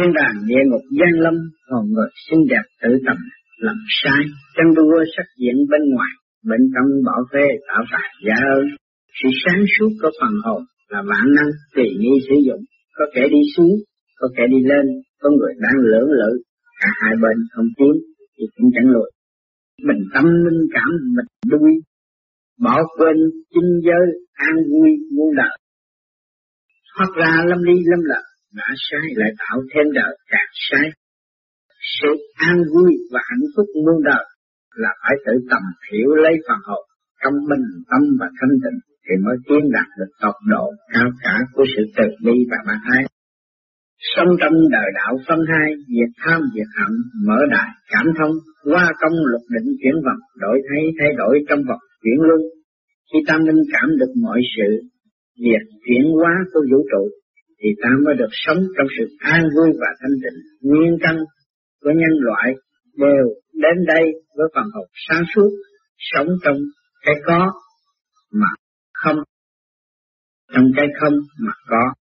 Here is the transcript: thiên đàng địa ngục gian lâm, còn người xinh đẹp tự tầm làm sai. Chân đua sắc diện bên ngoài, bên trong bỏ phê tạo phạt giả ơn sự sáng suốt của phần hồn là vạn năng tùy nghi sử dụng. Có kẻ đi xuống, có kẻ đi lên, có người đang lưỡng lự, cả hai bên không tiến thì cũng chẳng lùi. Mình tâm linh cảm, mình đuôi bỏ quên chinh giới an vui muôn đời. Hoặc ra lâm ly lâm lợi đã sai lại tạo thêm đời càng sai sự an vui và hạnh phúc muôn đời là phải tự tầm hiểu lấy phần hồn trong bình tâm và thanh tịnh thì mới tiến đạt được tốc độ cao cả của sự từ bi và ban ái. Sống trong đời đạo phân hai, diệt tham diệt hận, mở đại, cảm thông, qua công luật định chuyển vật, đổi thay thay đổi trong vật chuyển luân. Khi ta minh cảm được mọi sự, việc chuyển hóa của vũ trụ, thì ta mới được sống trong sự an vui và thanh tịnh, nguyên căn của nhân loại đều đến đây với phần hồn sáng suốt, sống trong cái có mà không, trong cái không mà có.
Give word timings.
thiên 0.00 0.12
đàng 0.20 0.36
địa 0.48 0.62
ngục 0.66 0.84
gian 0.98 1.12
lâm, 1.24 1.34
còn 1.68 1.82
người 1.92 2.10
xinh 2.26 2.42
đẹp 2.50 2.66
tự 2.82 2.90
tầm 3.06 3.16
làm 3.58 3.76
sai. 4.02 4.22
Chân 4.56 4.66
đua 4.76 5.04
sắc 5.16 5.26
diện 5.40 5.56
bên 5.70 5.82
ngoài, 5.92 6.12
bên 6.48 6.60
trong 6.74 6.88
bỏ 7.06 7.16
phê 7.32 7.44
tạo 7.68 7.82
phạt 7.92 8.08
giả 8.26 8.38
ơn 8.56 8.64
sự 9.18 9.28
sáng 9.44 9.62
suốt 9.74 9.90
của 10.02 10.10
phần 10.20 10.34
hồn 10.44 10.62
là 10.88 11.02
vạn 11.10 11.26
năng 11.36 11.50
tùy 11.74 11.86
nghi 12.00 12.14
sử 12.28 12.34
dụng. 12.46 12.62
Có 12.96 13.04
kẻ 13.14 13.22
đi 13.30 13.40
xuống, 13.56 13.74
có 14.18 14.28
kẻ 14.36 14.42
đi 14.50 14.60
lên, 14.70 14.86
có 15.20 15.30
người 15.30 15.52
đang 15.64 15.78
lưỡng 15.90 16.10
lự, 16.20 16.32
cả 16.80 16.88
hai 17.00 17.12
bên 17.22 17.36
không 17.52 17.68
tiến 17.78 17.94
thì 18.38 18.44
cũng 18.56 18.70
chẳng 18.74 18.88
lùi. 18.94 19.10
Mình 19.86 20.00
tâm 20.14 20.24
linh 20.24 20.62
cảm, 20.74 20.90
mình 21.16 21.28
đuôi 21.50 21.72
bỏ 22.64 22.76
quên 22.96 23.16
chinh 23.54 23.70
giới 23.86 24.06
an 24.32 24.56
vui 24.70 24.90
muôn 25.16 25.36
đời. 25.36 25.56
Hoặc 26.96 27.10
ra 27.16 27.44
lâm 27.48 27.62
ly 27.62 27.74
lâm 27.90 28.00
lợi 28.04 28.22
đã 28.54 28.68
sai 28.90 29.06
lại 29.14 29.30
tạo 29.38 29.56
thêm 29.70 29.86
đời 29.94 30.12
càng 30.30 30.50
sai 30.70 30.90
sự 32.00 32.10
an 32.34 32.56
vui 32.72 32.90
và 33.12 33.20
hạnh 33.28 33.46
phúc 33.56 33.66
muôn 33.84 33.98
đời 34.04 34.24
là 34.74 34.92
phải 35.02 35.16
tự 35.26 35.32
tầm 35.50 35.62
hiểu 35.90 36.10
lấy 36.24 36.34
phần 36.48 36.58
hồn 36.64 36.84
trong 37.22 37.34
bình 37.50 37.66
tâm 37.90 38.02
và 38.20 38.28
thanh 38.38 38.54
tịnh 38.62 38.78
thì 39.04 39.14
mới 39.24 39.36
tiến 39.46 39.62
đạt 39.76 39.88
được 39.98 40.12
tốc 40.22 40.36
độ 40.52 40.64
cao 40.92 41.08
cả 41.22 41.36
của 41.54 41.64
sự 41.72 41.82
từ 41.96 42.04
bi 42.24 42.36
và 42.50 42.56
ban 42.66 42.80
ái. 42.96 43.02
Sống 44.14 44.30
trong 44.40 44.54
đời 44.70 44.88
đạo 44.94 45.12
phân 45.26 45.40
hai, 45.52 45.68
diệt 45.94 46.10
tham 46.22 46.40
diệt 46.54 46.70
hận, 46.78 46.92
mở 47.26 47.38
đại, 47.50 47.70
cảm 47.92 48.06
thông, 48.18 48.34
qua 48.70 48.84
công 49.00 49.16
luật 49.30 49.42
định 49.54 49.68
chuyển 49.80 49.96
vật, 50.06 50.20
đổi 50.42 50.58
thay 50.68 50.82
thay 50.98 51.10
đổi 51.18 51.34
trong 51.48 51.60
vật 51.68 51.80
chuyển 52.02 52.18
luân. 52.28 52.40
Khi 53.12 53.18
ta 53.26 53.34
minh 53.46 53.62
cảm 53.72 53.88
được 54.00 54.12
mọi 54.22 54.40
sự, 54.56 54.70
việc 55.44 55.64
chuyển 55.86 56.04
hóa 56.18 56.32
của 56.52 56.62
vũ 56.70 56.78
trụ, 56.90 57.04
thì 57.60 57.68
ta 57.82 57.88
mới 58.04 58.14
được 58.18 58.32
sống 58.32 58.58
trong 58.76 58.86
sự 58.98 59.04
an 59.18 59.42
vui 59.56 59.68
và 59.80 59.86
thanh 60.00 60.16
tịnh, 60.22 60.38
nguyên 60.70 60.98
căn 61.02 61.16
của 61.80 61.90
nhân 61.90 62.14
loại 62.20 62.54
đều 62.96 63.24
đến 63.52 63.86
đây 63.86 64.04
với 64.36 64.46
phần 64.54 64.64
hồn 64.74 64.86
sáng 65.08 65.22
suốt, 65.34 65.50
sống 65.98 66.28
trong 66.44 66.56
cái 67.04 67.14
có 67.26 67.52
mà 68.32 68.48
không, 68.92 69.16
trong 70.54 70.64
cái 70.76 70.86
không 71.00 71.14
mà 71.46 71.52
có. 71.68 71.99